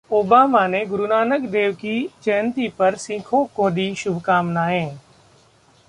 Obama 0.09 0.65
ने 0.67 0.85
गरुनानक 0.85 1.41
देव 1.49 1.73
की 1.73 2.09
जयंती 2.23 2.67
पर 2.69 2.95
सिखों 2.95 3.45
को 3.55 3.69
दीं 3.69 3.93
शुभकामनाएं 3.95 4.97